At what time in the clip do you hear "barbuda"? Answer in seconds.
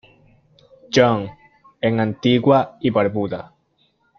2.89-3.53